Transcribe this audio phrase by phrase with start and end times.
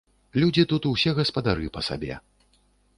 [0.43, 2.13] Людзі тут усе гаспадары па сабе.